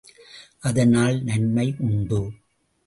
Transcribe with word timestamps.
அதனால் 0.59 1.23
நன்மை 1.23 1.75
உண்டு. 1.79 2.21